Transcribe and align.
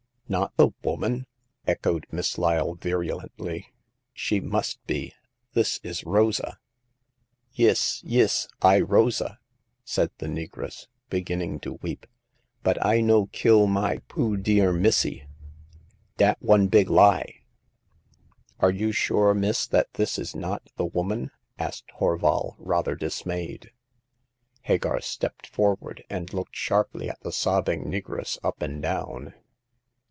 Not 0.31 0.55
the 0.55 0.69
woman?" 0.81 1.27
echoed 1.67 2.05
Miss 2.09 2.37
Lyle, 2.37 2.77
viru 2.77 3.19
lently. 3.21 3.65
She 4.13 4.39
must 4.39 4.79
be! 4.87 5.13
This 5.51 5.81
is 5.83 6.05
Rosa 6.05 6.57
!"Yis, 7.61 8.01
yis! 8.05 8.47
I 8.61 8.79
Rosa/' 8.79 9.39
said 9.83 10.09
the 10.19 10.27
negress, 10.27 10.87
begin 11.09 11.39
ning 11.39 11.59
to 11.59 11.73
weep, 11.81 12.05
but 12.63 12.77
I 12.85 13.01
no 13.01 13.25
kill 13.25 13.67
my 13.67 13.97
poo* 14.07 14.37
dear 14.37 14.71
missy. 14.71 15.27
Dat 16.15 16.37
one 16.41 16.67
big 16.67 16.89
lie." 16.89 17.39
Are 18.61 18.71
you 18.71 18.93
sure, 18.93 19.33
miss, 19.33 19.67
that 19.67 19.91
this 19.95 20.17
is 20.17 20.33
not 20.33 20.65
the 20.77 20.85
woman?" 20.85 21.31
asked 21.59 21.89
Horval, 21.99 22.55
rather 22.57 22.95
dismayed. 22.95 23.71
Hagar 24.61 25.01
stepped 25.01 25.45
forward, 25.47 26.05
and 26.09 26.33
looked 26.33 26.55
sharply 26.55 27.09
at 27.09 27.19
the 27.19 27.33
sobbing 27.33 27.83
negress 27.83 28.37
up 28.45 28.61
and 28.61 28.81
down. 28.81 29.33